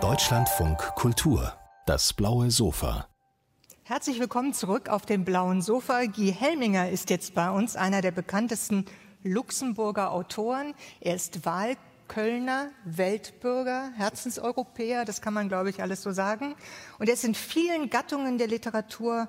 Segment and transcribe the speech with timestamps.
[0.00, 1.52] Deutschlandfunk Kultur,
[1.86, 3.06] das blaue Sofa.
[3.84, 6.04] Herzlich willkommen zurück auf dem blauen Sofa.
[6.06, 8.86] Guy Helminger ist jetzt bei uns, einer der bekanntesten
[9.22, 10.74] Luxemburger Autoren.
[11.00, 16.56] Er ist Wahlkölner, Weltbürger, Herzenseuropäer, das kann man, glaube ich, alles so sagen.
[16.98, 19.28] Und er ist in vielen Gattungen der Literatur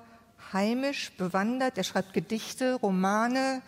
[0.52, 1.78] heimisch, bewandert.
[1.78, 3.62] Er schreibt Gedichte, Romane,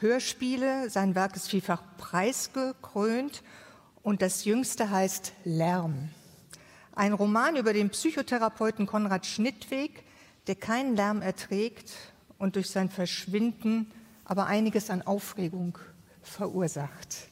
[0.00, 0.90] Hörspiele.
[0.90, 3.44] Sein Werk ist vielfach preisgekrönt.
[4.02, 6.08] Und das jüngste heißt Lärm.
[6.94, 10.04] Ein Roman über den Psychotherapeuten Konrad Schnittweg,
[10.46, 11.92] der keinen Lärm erträgt
[12.38, 13.90] und durch sein Verschwinden
[14.24, 15.78] aber einiges an Aufregung
[16.22, 17.28] verursacht.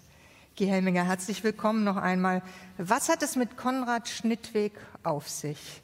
[0.58, 2.42] Guy Helminger, herzlich willkommen noch einmal.
[2.76, 4.72] Was hat es mit Konrad Schnittweg
[5.04, 5.82] auf sich?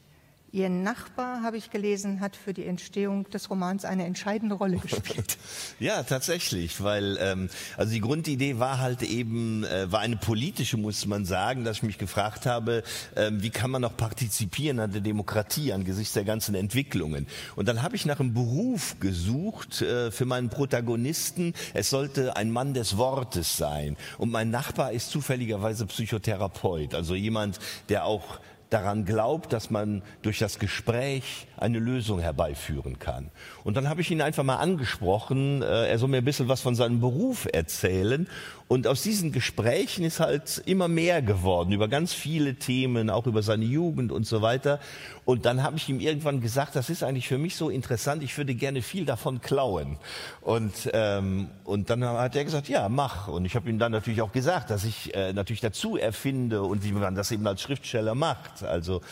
[0.54, 5.36] Ihr Nachbar, habe ich gelesen, hat für die Entstehung des Romans eine entscheidende Rolle gespielt.
[5.80, 11.06] ja, tatsächlich, weil ähm, also die Grundidee war halt eben, äh, war eine politische, muss
[11.06, 12.84] man sagen, dass ich mich gefragt habe,
[13.16, 17.26] äh, wie kann man noch partizipieren an der Demokratie angesichts der ganzen Entwicklungen.
[17.56, 21.52] Und dann habe ich nach einem Beruf gesucht äh, für meinen Protagonisten.
[21.72, 23.96] Es sollte ein Mann des Wortes sein.
[24.18, 28.38] Und mein Nachbar ist zufälligerweise Psychotherapeut, also jemand, der auch
[28.74, 33.30] daran glaubt, dass man durch das Gespräch eine Lösung herbeiführen kann.
[33.62, 36.60] Und dann habe ich ihn einfach mal angesprochen, äh, er soll mir ein bisschen was
[36.60, 38.28] von seinem Beruf erzählen.
[38.66, 43.42] Und aus diesen Gesprächen ist halt immer mehr geworden, über ganz viele Themen, auch über
[43.42, 44.80] seine Jugend und so weiter.
[45.26, 48.36] Und dann habe ich ihm irgendwann gesagt, das ist eigentlich für mich so interessant, ich
[48.38, 49.98] würde gerne viel davon klauen.
[50.40, 53.28] Und, ähm, und dann hat er gesagt, ja, mach.
[53.28, 56.84] Und ich habe ihm dann natürlich auch gesagt, dass ich äh, natürlich dazu erfinde und
[56.84, 58.62] wie man das eben als Schriftsteller macht.
[58.62, 59.02] Also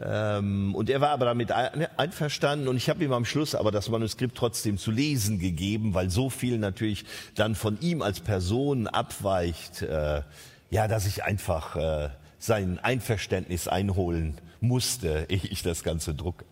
[0.00, 3.88] ähm, und er war aber damit einverstanden und ich habe ihm am Schluss aber das
[3.88, 7.04] Manuskript trotzdem zu lesen gegeben, weil so viel natürlich
[7.34, 10.22] dann von ihm als Person abweicht, äh,
[10.70, 16.44] ja, dass ich einfach äh, sein Einverständnis einholen musste, ehe ich das Ganze drucke.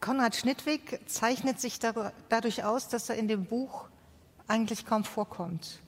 [0.00, 1.78] Konrad Schnittweg zeichnet sich
[2.28, 3.88] dadurch aus, dass er in dem Buch
[4.48, 5.80] eigentlich kaum vorkommt.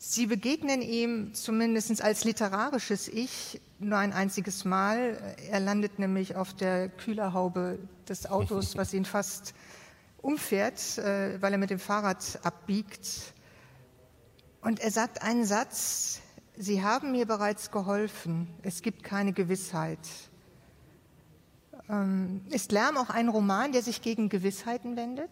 [0.00, 5.36] Sie begegnen ihm zumindest als literarisches Ich nur ein einziges Mal.
[5.50, 9.54] Er landet nämlich auf der Kühlerhaube des Autos, was ihn fast
[10.18, 13.34] umfährt, äh, weil er mit dem Fahrrad abbiegt.
[14.60, 16.20] Und er sagt einen Satz,
[16.56, 19.98] Sie haben mir bereits geholfen, es gibt keine Gewissheit.
[21.88, 25.30] Ähm, ist Lärm auch ein Roman, der sich gegen Gewissheiten wendet?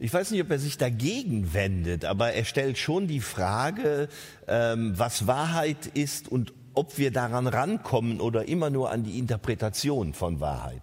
[0.00, 4.08] Ich weiß nicht, ob er sich dagegen wendet, aber er stellt schon die Frage,
[4.46, 10.14] ähm, was Wahrheit ist und ob wir daran rankommen oder immer nur an die Interpretation
[10.14, 10.82] von Wahrheit.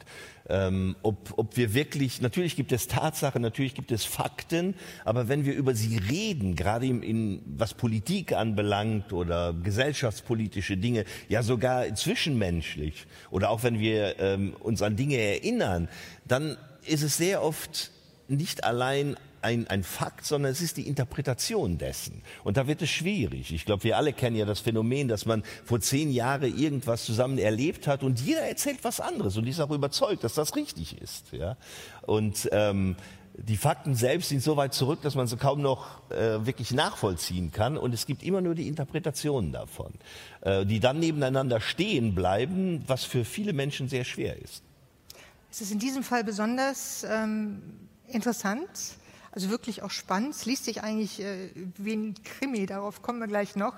[0.49, 4.75] Ähm, ob, ob wir wirklich, natürlich gibt es Tatsachen, natürlich gibt es Fakten,
[5.05, 11.05] aber wenn wir über sie reden, gerade in, in, was Politik anbelangt oder gesellschaftspolitische Dinge,
[11.29, 15.87] ja sogar zwischenmenschlich oder auch wenn wir ähm, uns an Dinge erinnern,
[16.27, 17.91] dann ist es sehr oft
[18.27, 19.15] nicht allein
[19.45, 22.23] ein, ein Fakt, sondern es ist die Interpretation dessen.
[22.43, 23.53] Und da wird es schwierig.
[23.53, 27.37] Ich glaube, wir alle kennen ja das Phänomen, dass man vor zehn Jahren irgendwas zusammen
[27.37, 31.31] erlebt hat und jeder erzählt was anderes und ist auch überzeugt, dass das richtig ist.
[31.31, 31.57] Ja?
[32.01, 32.95] Und ähm,
[33.37, 37.51] die Fakten selbst sind so weit zurück, dass man sie kaum noch äh, wirklich nachvollziehen
[37.51, 37.77] kann.
[37.77, 39.93] Und es gibt immer nur die Interpretationen davon,
[40.41, 44.63] äh, die dann nebeneinander stehen bleiben, was für viele Menschen sehr schwer ist.
[45.51, 47.61] Es ist in diesem Fall besonders ähm,
[48.07, 48.69] interessant,
[49.31, 50.35] also wirklich auch spannend.
[50.35, 53.75] Es liest sich eigentlich äh, wie ein Krimi, darauf kommen wir gleich noch.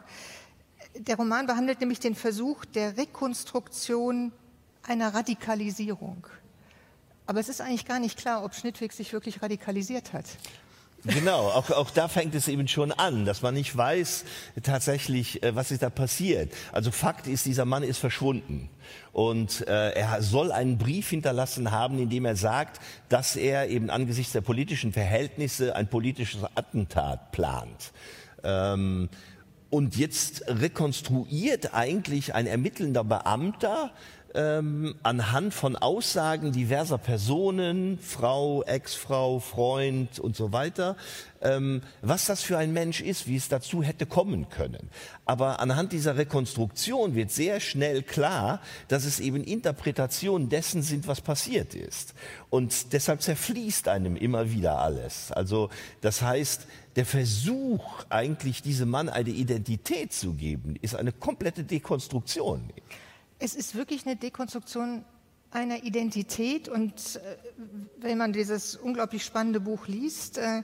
[0.95, 4.31] Der Roman behandelt nämlich den Versuch der Rekonstruktion
[4.83, 6.27] einer Radikalisierung.
[7.25, 10.25] Aber es ist eigentlich gar nicht klar, ob Schnittweg sich wirklich radikalisiert hat.
[11.03, 14.25] Genau, auch, auch da fängt es eben schon an, dass man nicht weiß
[14.63, 16.51] tatsächlich, äh, was ist da passiert.
[16.71, 18.69] Also Fakt ist, dieser Mann ist verschwunden.
[19.13, 23.89] Und äh, er soll einen Brief hinterlassen haben, in dem er sagt, dass er eben
[23.89, 27.93] angesichts der politischen Verhältnisse ein politisches Attentat plant.
[28.43, 29.09] Ähm,
[29.69, 33.91] und jetzt rekonstruiert eigentlich ein ermittelnder Beamter
[34.37, 40.95] ähm, anhand von Aussagen diverser Personen, Frau, Ex-Frau, Freund und so weiter,
[41.41, 44.89] ähm, was das für ein Mensch ist, wie es dazu hätte kommen können.
[45.25, 51.19] Aber anhand dieser Rekonstruktion wird sehr schnell klar, dass es eben Interpretationen dessen sind, was
[51.21, 52.13] passiert ist.
[52.51, 55.31] Und deshalb zerfließt einem immer wieder alles.
[55.31, 55.69] Also
[56.01, 62.69] das heißt, der Versuch, eigentlich diesem Mann eine Identität zu geben, ist eine komplette Dekonstruktion.
[63.39, 65.05] Es ist wirklich eine Dekonstruktion
[65.51, 67.37] einer Identität und äh,
[67.97, 70.63] wenn man dieses unglaublich spannende Buch liest, äh,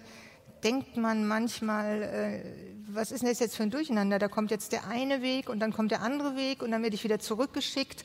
[0.64, 2.44] denkt man manchmal, äh,
[2.88, 4.18] was ist denn das jetzt für ein Durcheinander?
[4.18, 6.96] Da kommt jetzt der eine Weg und dann kommt der andere Weg und dann werde
[6.96, 8.04] ich wieder zurückgeschickt.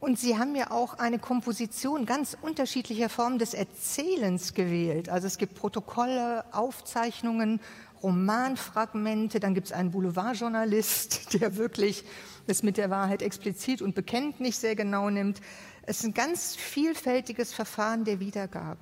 [0.00, 5.08] Und Sie haben ja auch eine Komposition ganz unterschiedlicher Formen des Erzählens gewählt.
[5.08, 7.60] Also es gibt Protokolle, Aufzeichnungen,
[8.02, 12.04] Romanfragmente, dann gibt es einen Boulevardjournalist, der wirklich
[12.46, 15.40] es mit der Wahrheit explizit und bekennt nicht sehr genau nimmt.
[15.82, 18.78] Es ist ein ganz vielfältiges Verfahren der Wiedergabe.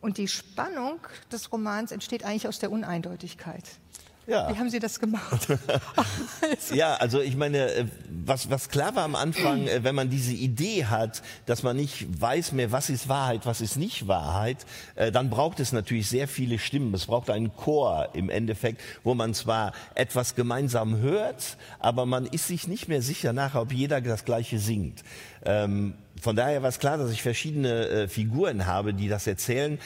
[0.00, 1.00] Und die Spannung
[1.32, 3.64] des Romans entsteht eigentlich aus der Uneindeutigkeit.
[4.26, 4.50] Ja.
[4.50, 5.48] Wie haben Sie das gemacht?
[6.74, 10.32] ja, also ich meine, äh, was, was klar war am Anfang, äh, wenn man diese
[10.32, 15.12] Idee hat, dass man nicht weiß mehr, was ist Wahrheit, was ist nicht Wahrheit, äh,
[15.12, 16.94] dann braucht es natürlich sehr viele Stimmen.
[16.94, 22.48] Es braucht einen Chor im Endeffekt, wo man zwar etwas gemeinsam hört, aber man ist
[22.48, 25.02] sich nicht mehr sicher nachher, ob jeder das Gleiche singt.
[25.44, 29.78] Ähm, von daher war es klar, dass ich verschiedene Figuren habe, die das erzählen.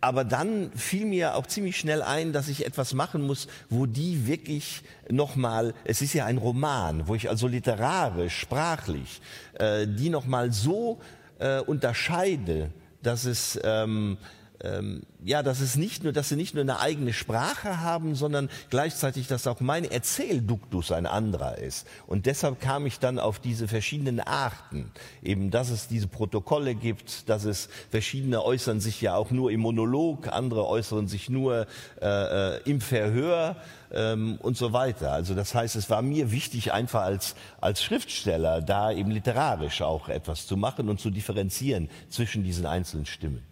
[0.00, 4.28] Aber dann fiel mir auch ziemlich schnell ein, dass ich etwas machen muss, wo die
[4.28, 9.20] wirklich nochmal, es ist ja ein Roman, wo ich also literarisch, sprachlich,
[9.54, 11.00] äh, die nochmal so
[11.40, 12.70] äh, unterscheide,
[13.02, 14.18] dass es ähm,
[14.62, 18.48] ähm, ja, dass es nicht nur, dass sie nicht nur eine eigene Sprache haben, sondern
[18.70, 21.86] gleichzeitig, dass auch mein Erzählduktus ein anderer ist.
[22.06, 24.90] Und deshalb kam ich dann auf diese verschiedenen Arten,
[25.22, 29.60] eben, dass es diese Protokolle gibt, dass es verschiedene äußern sich ja auch nur im
[29.60, 31.66] Monolog, andere äußern sich nur
[32.00, 33.56] äh, äh im Verhör
[33.92, 35.12] ähm, und so weiter.
[35.12, 40.08] Also das heißt, es war mir wichtig, einfach als als Schriftsteller da eben literarisch auch
[40.08, 43.42] etwas zu machen und zu differenzieren zwischen diesen einzelnen Stimmen.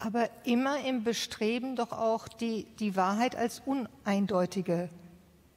[0.00, 4.88] Aber immer im Bestreben doch auch die, die Wahrheit als uneindeutige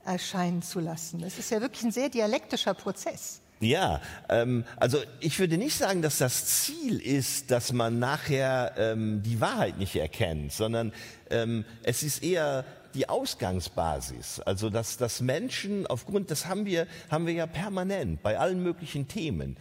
[0.05, 1.19] erscheinen zu lassen.
[1.21, 3.41] Das ist ja wirklich ein sehr dialektischer Prozess.
[3.61, 9.23] Ja, ähm, also ich würde nicht sagen, dass das Ziel ist, dass man nachher ähm,
[9.23, 10.91] die Wahrheit nicht erkennt, sondern
[11.29, 14.39] ähm, es ist eher die Ausgangsbasis.
[14.41, 19.07] Also dass, dass Menschen aufgrund, das haben wir, haben wir ja permanent bei allen möglichen
[19.07, 19.57] Themen,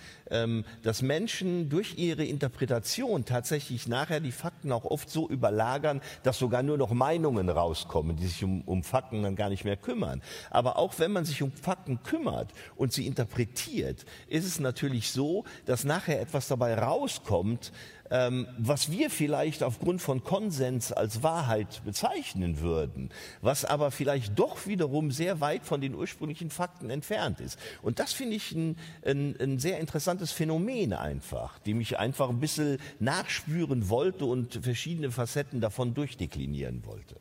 [0.82, 6.62] dass Menschen durch ihre Interpretation tatsächlich nachher die Fakten auch oft so überlagern, dass sogar
[6.62, 10.22] nur noch Meinungen rauskommen, die sich um, um Fakten dann gar nicht mehr kümmern.
[10.50, 15.44] Aber auch wenn man sich um Fakten kümmert und sie interpretiert, ist es natürlich so,
[15.66, 17.72] dass nachher etwas dabei rauskommt,
[18.12, 23.08] ähm, was wir vielleicht aufgrund von Konsens als Wahrheit bezeichnen würden,
[23.40, 27.58] was aber vielleicht doch wiederum sehr weit von den ursprünglichen Fakten entfernt ist.
[27.80, 32.38] Und das finde ich ein, ein, ein sehr interessantes Phänomen einfach, dem ich einfach ein
[32.38, 37.16] bisschen nachspüren wollte und verschiedene Facetten davon durchdeklinieren wollte.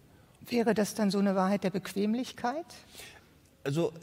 [0.48, 2.66] Wäre das dann so eine Wahrheit der Bequemlichkeit?
[3.64, 3.94] Also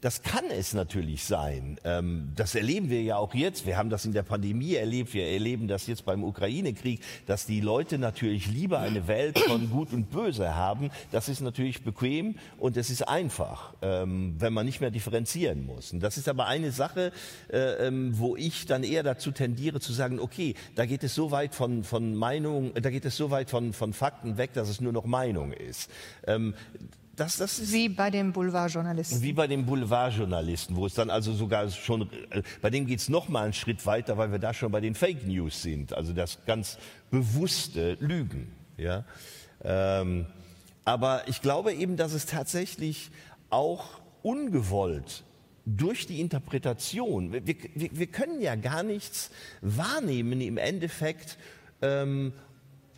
[0.00, 1.78] das kann es natürlich sein.
[1.84, 3.66] Ähm, das erleben wir ja auch jetzt.
[3.66, 5.14] Wir haben das in der Pandemie erlebt.
[5.14, 9.92] Wir erleben das jetzt beim Ukraine-Krieg, dass die Leute natürlich lieber eine Welt von Gut
[9.92, 10.90] und Böse haben.
[11.10, 15.92] Das ist natürlich bequem und es ist einfach, ähm, wenn man nicht mehr differenzieren muss.
[15.92, 17.12] Und das ist aber eine Sache,
[17.50, 21.30] äh, ähm, wo ich dann eher dazu tendiere zu sagen, okay, da geht es so
[21.30, 24.80] weit von, von Meinung, da geht es so weit von, von Fakten weg, dass es
[24.80, 25.90] nur noch Meinung ist.
[27.18, 29.20] Das, das ist wie bei den Boulevardjournalisten.
[29.22, 33.08] Wie bei den Boulevardjournalisten, wo es dann also sogar schon, äh, bei dem geht es
[33.08, 36.12] noch mal einen Schritt weiter, weil wir da schon bei den Fake News sind, also
[36.12, 36.78] das ganz
[37.10, 38.52] bewusste Lügen.
[38.76, 39.04] Ja?
[39.64, 40.26] Ähm,
[40.84, 43.10] aber ich glaube eben, dass es tatsächlich
[43.50, 45.24] auch ungewollt
[45.66, 51.36] durch die Interpretation, wir, wir, wir können ja gar nichts wahrnehmen im Endeffekt,
[51.82, 52.32] ähm,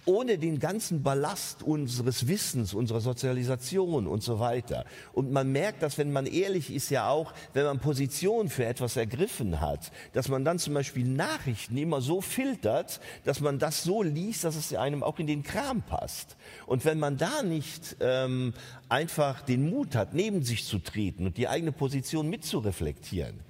[0.05, 4.85] ohne den ganzen Ballast unseres Wissens, unserer Sozialisation und so weiter.
[5.13, 8.97] Und man merkt das, wenn man ehrlich ist, ja auch, wenn man Position für etwas
[8.97, 14.03] ergriffen hat, dass man dann zum Beispiel Nachrichten immer so filtert, dass man das so
[14.03, 16.37] liest, dass es einem auch in den Kram passt.
[16.67, 18.55] Und wenn man da nicht ähm,
[18.89, 23.41] einfach den Mut hat, neben sich zu treten und die eigene Position mitzureflektieren,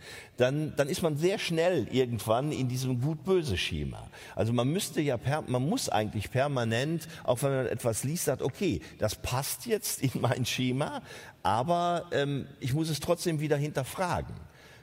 [0.40, 4.08] dann, dann ist man sehr schnell irgendwann in diesem Gut-Böse-Schema.
[4.34, 8.40] Also man müsste ja, per, man muss eigentlich permanent, auch wenn man etwas liest, sagt,
[8.40, 11.02] okay, das passt jetzt in mein Schema,
[11.42, 14.34] aber ähm, ich muss es trotzdem wieder hinterfragen.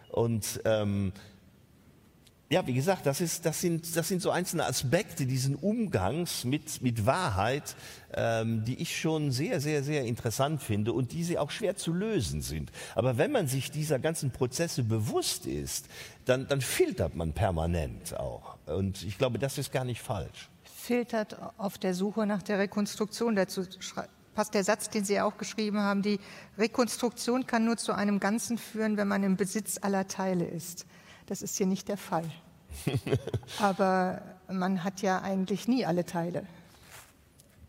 [0.10, 1.12] Und ähm,
[2.50, 6.82] ja, wie gesagt, das, ist, das, sind, das sind so einzelne Aspekte diesen Umgangs mit,
[6.82, 7.76] mit Wahrheit,
[8.14, 11.92] ähm, die ich schon sehr, sehr, sehr interessant finde und die sie auch schwer zu
[11.92, 12.72] lösen sind.
[12.96, 15.88] Aber wenn man sich dieser ganzen Prozesse bewusst ist,
[16.24, 18.58] dann, dann filtert man permanent auch.
[18.66, 20.50] Und ich glaube, das ist gar nicht falsch.
[20.64, 23.36] Filtert auf der Suche nach der Rekonstruktion.
[23.36, 23.66] Dazu
[24.36, 26.20] passt der Satz, den Sie auch geschrieben haben, die
[26.58, 30.86] Rekonstruktion kann nur zu einem Ganzen führen, wenn man im Besitz aller Teile ist.
[31.28, 32.30] Das ist hier nicht der Fall.
[33.60, 36.46] Aber man hat ja eigentlich nie alle Teile.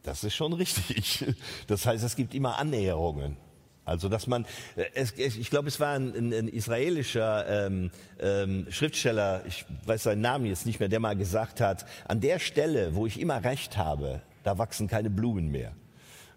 [0.02, 1.24] Das ist schon richtig.
[1.66, 3.36] Das heißt, es gibt immer Annäherungen.
[3.84, 4.44] Also dass man,
[4.76, 10.02] äh, es, ich glaube, es war ein, ein, ein israelischer ähm, ähm, Schriftsteller, ich weiß
[10.02, 13.42] seinen Namen jetzt nicht mehr, der mal gesagt hat, an der Stelle, wo ich immer
[13.44, 15.72] recht habe, da wachsen keine Blumen mehr.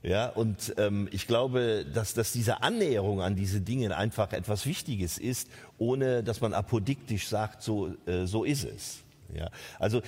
[0.04, 5.20] Ja, und ähm, ich glaube, dass, dass diese Annäherung an diese Dinge einfach etwas Wichtiges
[5.20, 9.04] ist, ohne dass man apodiktisch sagt, so, äh, so ist es.
[9.34, 10.02] Ja, also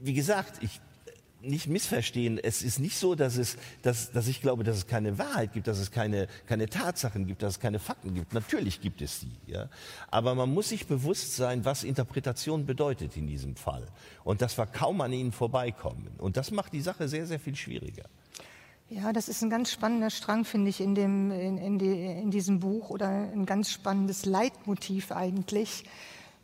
[0.00, 0.80] wie gesagt, ich
[1.44, 2.38] nicht missverstehen.
[2.38, 5.66] Es ist nicht so, dass, es, dass, dass ich glaube, dass es keine Wahrheit gibt,
[5.66, 8.32] dass es keine, keine Tatsachen gibt, dass es keine Fakten gibt.
[8.32, 9.52] Natürlich gibt es die.
[9.52, 9.68] Ja?
[10.10, 13.86] Aber man muss sich bewusst sein, was Interpretation bedeutet in diesem Fall.
[14.24, 16.12] Und dass wir kaum an ihnen vorbeikommen.
[16.18, 18.04] Und das macht die Sache sehr, sehr viel schwieriger.
[18.94, 22.30] Ja, das ist ein ganz spannender Strang, finde ich, in, dem, in, in, die, in
[22.30, 25.84] diesem Buch oder ein ganz spannendes Leitmotiv eigentlich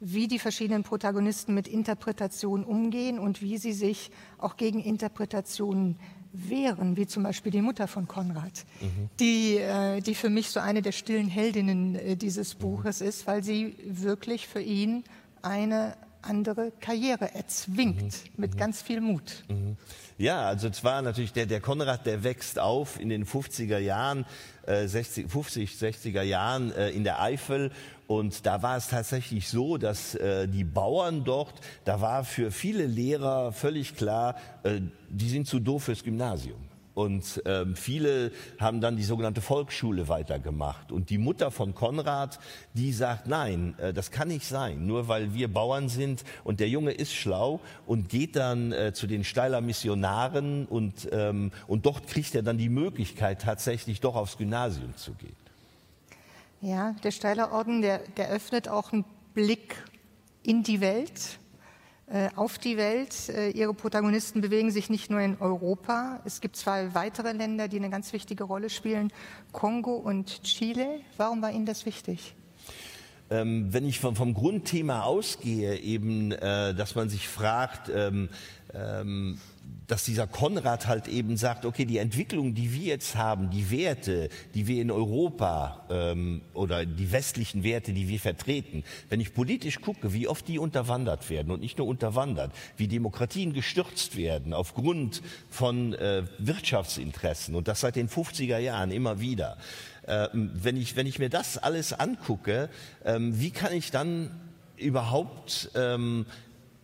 [0.00, 5.98] wie die verschiedenen Protagonisten mit Interpretation umgehen und wie sie sich auch gegen Interpretationen
[6.32, 9.10] wehren, wie zum Beispiel die Mutter von Konrad, mhm.
[9.18, 13.42] die, äh, die für mich so eine der stillen Heldinnen äh, dieses Buches ist, weil
[13.42, 15.04] sie wirklich für ihn
[15.42, 18.30] eine andere Karriere erzwingt, mhm.
[18.36, 18.58] mit mhm.
[18.58, 19.44] ganz viel Mut.
[19.48, 19.76] Mhm.
[20.16, 24.26] Ja, also zwar natürlich der, der Konrad, der wächst auf in den 50er Jahren,
[24.66, 27.70] äh, 60, 50, 60er Jahren äh, in der Eifel
[28.08, 32.86] und da war es tatsächlich so, dass äh, die Bauern dort, da war für viele
[32.86, 36.67] Lehrer völlig klar, äh, die sind zu doof fürs Gymnasium.
[36.98, 40.90] Und ähm, viele haben dann die sogenannte Volksschule weitergemacht.
[40.90, 42.40] Und die Mutter von Konrad,
[42.74, 46.68] die sagt, nein, äh, das kann nicht sein, nur weil wir Bauern sind und der
[46.68, 52.08] Junge ist schlau und geht dann äh, zu den Steiler Missionaren und, ähm, und dort
[52.08, 55.36] kriegt er dann die Möglichkeit, tatsächlich doch aufs Gymnasium zu gehen.
[56.60, 59.76] Ja, der Steiler Orden, der, der öffnet auch einen Blick
[60.42, 61.38] in die Welt
[62.36, 63.28] auf die Welt.
[63.28, 66.20] Äh, ihre Protagonisten bewegen sich nicht nur in Europa.
[66.24, 69.12] Es gibt zwei weitere Länder, die eine ganz wichtige Rolle spielen,
[69.52, 71.00] Kongo und Chile.
[71.16, 72.34] Warum war Ihnen das wichtig?
[73.30, 78.30] Ähm, wenn ich vom, vom, Grundthema ausgehe, eben, äh, dass man sich fragt, ähm,
[78.74, 79.38] ähm,
[79.86, 84.28] dass dieser Konrad halt eben sagt, okay, die Entwicklung, die wir jetzt haben, die Werte,
[84.54, 89.80] die wir in Europa ähm, oder die westlichen Werte, die wir vertreten, wenn ich politisch
[89.80, 95.22] gucke, wie oft die unterwandert werden und nicht nur unterwandert, wie Demokratien gestürzt werden aufgrund
[95.48, 99.56] von äh, Wirtschaftsinteressen und das seit den 50er Jahren immer wieder.
[100.06, 102.68] Ähm, wenn, ich, wenn ich mir das alles angucke,
[103.04, 104.30] ähm, wie kann ich dann
[104.76, 106.26] überhaupt ähm,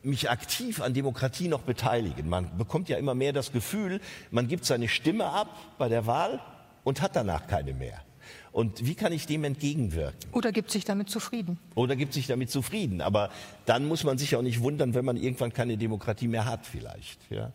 [0.04, 2.28] mich aktiv an Demokratie noch beteiligen.
[2.28, 6.40] Man bekommt ja immer mehr das Gefühl, man gibt seine Stimme ab bei der Wahl
[6.84, 8.00] und hat danach keine mehr.
[8.52, 10.30] Und wie kann ich dem entgegenwirken?
[10.32, 11.58] Oder gibt sich damit zufrieden?
[11.74, 13.00] Oder gibt sich damit zufrieden.
[13.00, 13.30] Aber
[13.66, 17.18] dann muss man sich auch nicht wundern, wenn man irgendwann keine Demokratie mehr hat, vielleicht.
[17.30, 17.52] Ja?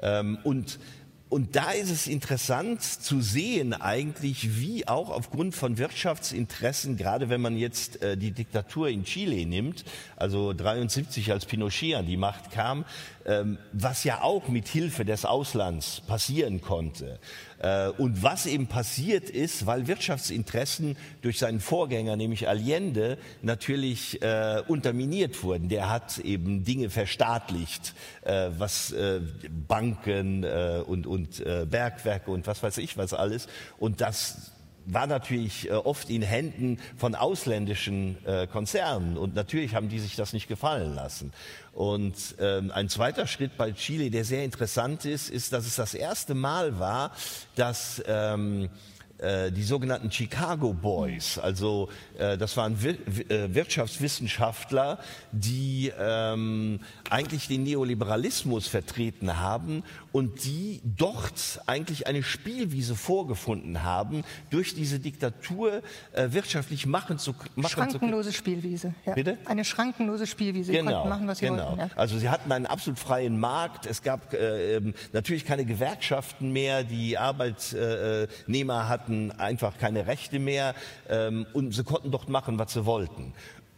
[0.00, 0.78] Ähm, und
[1.28, 7.40] und da ist es interessant zu sehen eigentlich, wie auch aufgrund von Wirtschaftsinteressen, gerade wenn
[7.40, 9.84] man jetzt äh, die Diktatur in Chile nimmt,
[10.16, 12.84] also 73 als Pinochet an die Macht kam,
[13.24, 17.18] ähm, was ja auch mit Hilfe des Auslands passieren konnte.
[17.58, 24.62] Äh, und was eben passiert ist, weil Wirtschaftsinteressen durch seinen Vorgänger, nämlich Allende, natürlich äh,
[24.66, 25.68] unterminiert wurden.
[25.68, 29.20] Der hat eben Dinge verstaatlicht, äh, was äh,
[29.68, 33.48] Banken äh, und, und äh, Bergwerke und was weiß ich was alles.
[33.78, 34.52] Und das
[34.86, 40.16] war natürlich äh, oft in Händen von ausländischen äh, Konzernen und natürlich haben die sich
[40.16, 41.32] das nicht gefallen lassen.
[41.76, 45.92] Und ähm, ein zweiter Schritt bei Chile, der sehr interessant ist, ist, dass es das
[45.92, 47.12] erste Mal war,
[47.54, 48.70] dass ähm,
[49.18, 52.96] äh, die sogenannten Chicago Boys, also äh, das waren Wir
[53.30, 54.98] äh, Wirtschaftswissenschaftler,
[55.32, 56.80] die ähm,
[57.10, 59.82] eigentlich den Neoliberalismus vertreten haben
[60.12, 65.82] und die dort eigentlich eine Spielwiese vorgefunden haben, durch diese Diktatur
[66.12, 68.94] äh, wirtschaftlich machen zu machen Schrankenlose zu Spielwiese.
[69.04, 69.14] Ja.
[69.14, 69.38] Bitte?
[69.44, 70.72] Eine schrankenlose Spielwiese.
[70.72, 71.68] Genau, konnten machen, was sie genau.
[71.68, 71.80] wollten.
[71.80, 71.90] Ja.
[71.96, 73.86] Also sie hatten einen absolut freien Markt.
[73.86, 76.84] Es gab äh, ähm, natürlich keine Gewerkschaften mehr.
[76.84, 80.74] Die Arbeitnehmer hatten hatten einfach keine Rechte mehr
[81.08, 83.32] ähm, und sie konnten dort machen, was sie wollten.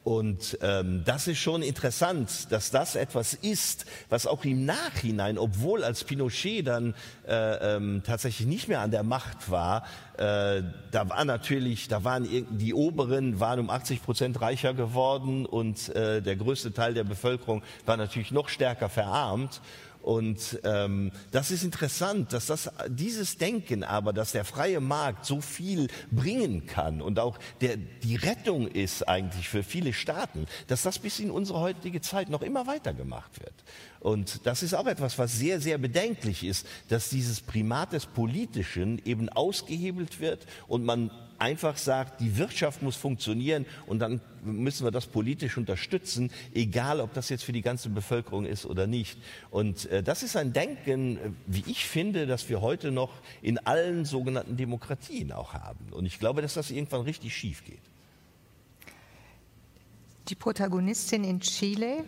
[0.05, 5.85] Und ähm, das ist schon interessant, dass das etwas ist, was auch im Nachhinein, obwohl
[5.85, 6.95] als Pinochet dann
[7.27, 9.85] äh, ähm, tatsächlich nicht mehr an der Macht war,
[10.17, 15.95] äh, da war natürlich, da waren die Oberen waren um 80 Prozent reicher geworden und
[15.95, 19.61] äh, der größte Teil der Bevölkerung war natürlich noch stärker verarmt.
[20.03, 25.41] Und ähm, das ist interessant, dass das, dieses Denken aber, dass der freie Markt so
[25.41, 30.99] viel bringen kann und auch der, die Rettung ist eigentlich für viele Staaten, dass das
[30.99, 33.55] bis in unsere heutige Zeit noch immer weitergemacht wird.
[34.01, 39.03] Und das ist auch etwas, was sehr, sehr bedenklich ist, dass dieses Primat des Politischen
[39.05, 44.91] eben ausgehebelt wird und man einfach sagt, die Wirtschaft muss funktionieren und dann müssen wir
[44.91, 49.19] das politisch unterstützen, egal ob das jetzt für die ganze Bevölkerung ist oder nicht.
[49.51, 53.13] Und äh, das ist ein Denken, äh, wie ich finde, dass wir heute noch
[53.43, 55.93] in allen sogenannten Demokratien auch haben.
[55.93, 57.81] Und ich glaube, dass das irgendwann richtig schief geht.
[60.29, 62.05] Die Protagonistin in Chile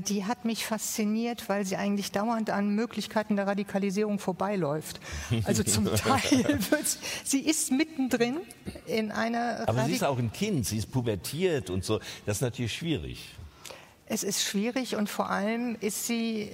[0.00, 5.00] die hat mich fasziniert, weil sie eigentlich dauernd an Möglichkeiten der Radikalisierung vorbeiläuft.
[5.44, 8.38] Also zum Teil wird sie, ist mittendrin
[8.86, 9.60] in einer.
[9.66, 12.00] Aber Radik sie ist auch ein Kind, sie ist pubertiert und so.
[12.26, 13.28] Das ist natürlich schwierig.
[14.06, 16.50] Es ist schwierig und vor allem ist sie,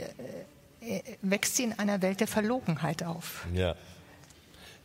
[0.81, 3.47] äh, wächst sie in einer Welt der Verlogenheit auf.
[3.55, 3.75] Ja.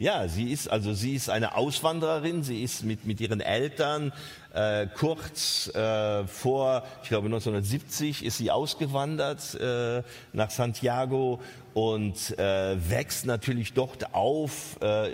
[0.03, 2.43] Ja, sie ist also sie ist eine Auswandererin.
[2.43, 4.11] Sie ist mit mit ihren Eltern
[4.53, 11.39] äh, kurz äh, vor, ich glaube 1970, ist sie ausgewandert äh, nach Santiago
[11.73, 15.11] und äh, wächst natürlich dort auf äh,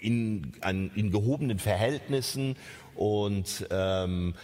[0.00, 2.56] in, an, in gehobenen Verhältnissen
[2.94, 4.34] und ähm,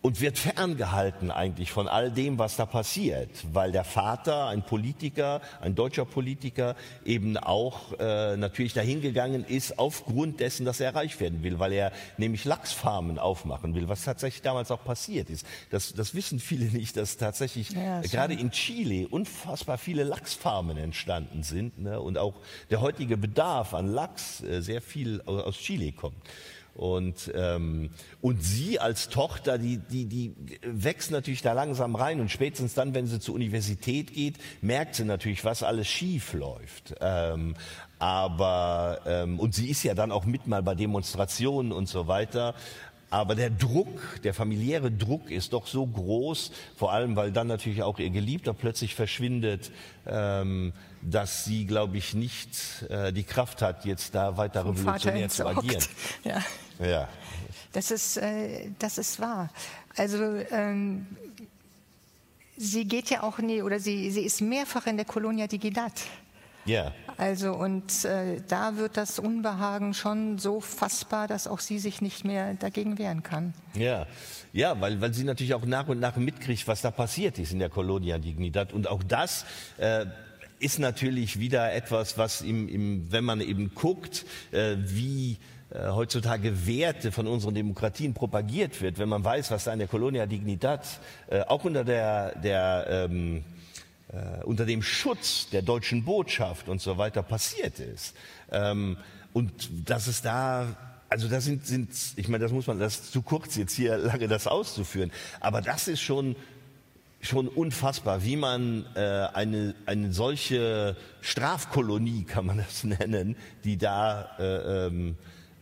[0.00, 5.40] und wird ferngehalten eigentlich von all dem, was da passiert, weil der Vater, ein Politiker,
[5.60, 11.42] ein deutscher Politiker, eben auch äh, natürlich dahingegangen ist aufgrund dessen, dass er reich werden
[11.42, 15.44] will, weil er nämlich Lachsfarmen aufmachen will, was tatsächlich damals auch passiert ist.
[15.70, 21.42] Das, das wissen viele nicht, dass tatsächlich ja, gerade in Chile unfassbar viele Lachsfarmen entstanden
[21.42, 22.34] sind ne, und auch
[22.70, 26.16] der heutige Bedarf an Lachs äh, sehr viel aus Chile kommt.
[26.74, 32.30] Und, ähm, und sie als Tochter, die, die, die wächst natürlich da langsam rein und
[32.30, 36.94] spätestens dann, wenn sie zur Universität geht, merkt sie natürlich, was alles schief läuft.
[37.00, 37.56] Ähm,
[37.98, 42.54] aber ähm, und sie ist ja dann auch mit mal bei Demonstrationen und so weiter.
[43.10, 47.82] Aber der Druck, der familiäre Druck ist doch so groß, vor allem weil dann natürlich
[47.82, 49.70] auch ihr Geliebter plötzlich verschwindet,
[50.06, 55.28] ähm, dass sie, glaube ich, nicht äh, die Kraft hat, jetzt da weiter Vom revolutionär
[55.30, 55.84] zu agieren.
[56.24, 56.44] Ja.
[56.84, 57.08] ja.
[57.72, 59.50] Das ist, äh, das ist wahr.
[59.96, 61.06] Also ähm,
[62.56, 65.92] sie geht ja auch nie, oder sie, sie ist mehrfach in der Colonia Dignidad.
[66.64, 66.92] Ja.
[67.16, 72.24] Also und äh, da wird das Unbehagen schon so fassbar, dass auch sie sich nicht
[72.24, 73.54] mehr dagegen wehren kann.
[73.74, 74.06] Ja,
[74.52, 77.58] ja, weil, weil sie natürlich auch nach und nach mitkriegt, was da passiert ist in
[77.58, 78.72] der Colonia Dignidad.
[78.72, 79.44] Und auch das
[79.78, 80.06] äh,
[80.60, 85.38] ist natürlich wieder etwas, was im, im, wenn man eben guckt, äh, wie
[85.70, 89.88] äh, heutzutage Werte von unseren Demokratien propagiert wird, wenn man weiß, was da in der
[89.88, 90.86] Colonia Dignidad,
[91.28, 93.44] äh, auch unter der, der ähm,
[94.12, 98.14] äh, unter dem Schutz der deutschen Botschaft und so weiter passiert ist.
[98.50, 98.96] Ähm,
[99.32, 99.52] und
[99.88, 100.76] dass es da
[101.10, 103.96] also das sind, sind, ich meine, das muss man, das ist zu kurz jetzt hier
[103.98, 106.36] lange das auszuführen, aber das ist schon
[107.20, 114.36] schon unfassbar, wie man äh, eine, eine solche Strafkolonie, kann man das nennen, die da,
[114.38, 115.16] äh, ähm,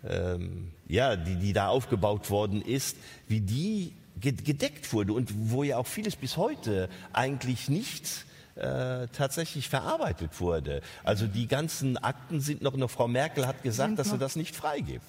[0.07, 5.77] ähm, ja, die, die da aufgebaut worden ist, wie die gedeckt wurde und wo ja
[5.77, 10.81] auch vieles bis heute eigentlich nicht äh, tatsächlich verarbeitet wurde.
[11.05, 14.57] Also die ganzen Akten sind noch, noch Frau Merkel hat gesagt, dass sie das nicht
[14.57, 15.05] freigibt.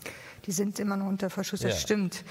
[0.45, 1.79] Die sind immer noch unter Verschluss, das ja.
[1.79, 2.23] stimmt.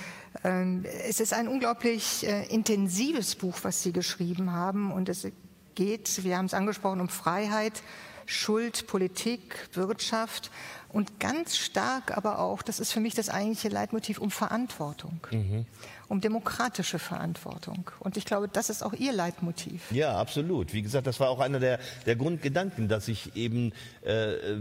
[0.44, 5.26] Ähm, es ist ein unglaublich äh, intensives Buch, was Sie geschrieben haben und es
[5.74, 7.83] geht, wir haben es angesprochen, um Freiheit,
[8.27, 10.51] Schuld, Politik, Wirtschaft
[10.89, 15.21] und ganz stark aber auch, das ist für mich das eigentliche Leitmotiv, um Verantwortung.
[15.31, 15.67] Mhm
[16.09, 17.91] um demokratische Verantwortung.
[18.01, 19.91] Und ich glaube, das ist auch Ihr Leitmotiv.
[19.91, 20.73] Ja, absolut.
[20.73, 23.73] Wie gesagt, das war auch einer der, der Grundgedanken, dass ich eben
[24.05, 24.61] äh, äh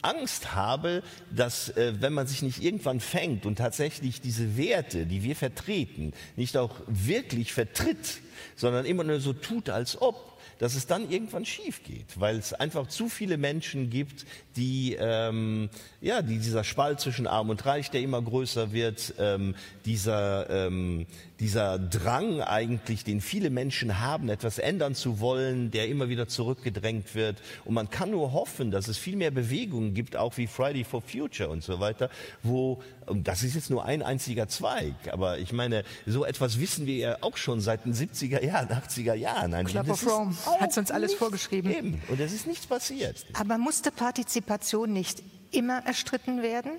[0.00, 1.02] Angst habe,
[1.34, 6.12] dass äh, wenn man sich nicht irgendwann fängt und tatsächlich diese Werte, die wir vertreten,
[6.36, 8.20] nicht auch wirklich vertritt,
[8.54, 12.52] sondern immer nur so tut, als ob, dass es dann irgendwann schief geht, weil es
[12.52, 17.90] einfach zu viele Menschen gibt, die, ähm, ja, die dieser Spalt zwischen Arm und Reich,
[17.90, 21.06] der immer größer wird, ähm, dieser, ähm,
[21.40, 27.14] dieser Drang eigentlich, den viele Menschen haben, etwas ändern zu wollen, der immer wieder zurückgedrängt
[27.14, 27.36] wird.
[27.64, 31.00] Und man kann nur hoffen, dass es viel mehr Bewegungen gibt, auch wie Friday for
[31.00, 32.10] Future und so weiter,
[32.42, 36.96] wo, das ist jetzt nur ein einziger Zweig, aber ich meine, so etwas wissen wir
[36.96, 39.64] ja auch schon seit den 70er Jahren, 80er Jahren.
[39.64, 41.70] Club of Rome hat uns alles vorgeschrieben.
[41.70, 42.02] Eben.
[42.08, 43.26] Und es ist nichts passiert.
[43.34, 46.72] Aber musste Partizipation nicht immer erstritten werden?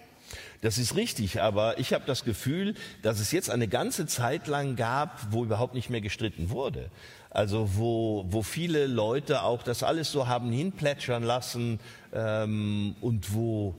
[0.62, 4.76] Das ist richtig, aber ich habe das Gefühl, dass es jetzt eine ganze Zeit lang
[4.76, 6.92] gab, wo überhaupt nicht mehr gestritten wurde.
[7.32, 11.80] Also wo, wo viele Leute auch das alles so haben hinplätschern lassen
[12.14, 13.76] ähm, und wo,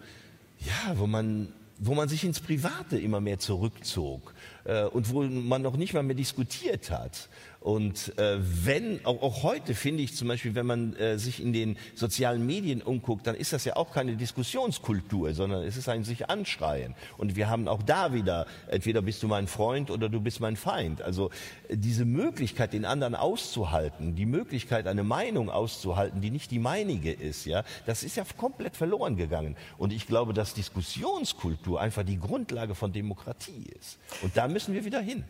[0.60, 5.62] ja, wo man wo man sich ins Private immer mehr zurückzog äh, und wo man
[5.62, 7.28] noch nicht mal mehr diskutiert hat.
[7.60, 11.52] Und äh, wenn, auch, auch heute finde ich zum Beispiel, wenn man äh, sich in
[11.52, 16.02] den sozialen Medien umguckt, dann ist das ja auch keine Diskussionskultur, sondern es ist ein
[16.02, 16.94] sich anschreien.
[17.18, 20.56] Und wir haben auch da wieder, entweder bist du mein Freund oder du bist mein
[20.56, 21.02] Feind.
[21.02, 21.30] Also
[21.68, 27.12] äh, diese Möglichkeit, den anderen auszuhalten, die Möglichkeit, eine Meinung auszuhalten, die nicht die meinige
[27.12, 29.54] ist, ja, das ist ja komplett verloren gegangen.
[29.76, 33.98] Und ich glaube, dass Diskussionskultur einfach die Grundlage von Demokratie ist.
[34.22, 35.24] Und da müssen wir wieder hin.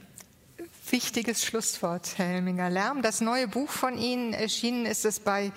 [0.88, 2.70] Wichtiges Schlusswort, Herr Helminger.
[2.70, 5.52] Lärm, das neue Buch von Ihnen erschienen ist es bei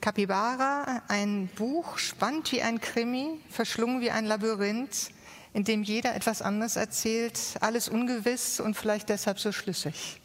[0.00, 5.10] Capybara, ein Buch, spannend wie ein Krimi, verschlungen wie ein Labyrinth,
[5.52, 10.20] in dem jeder etwas anderes erzählt, alles ungewiss und vielleicht deshalb so schlüssig.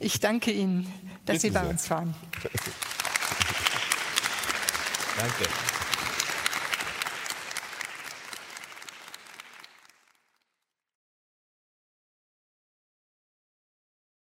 [0.00, 0.92] Ich danke Ihnen,
[1.26, 2.14] dass Sie bei uns waren.
[5.16, 5.77] Danke.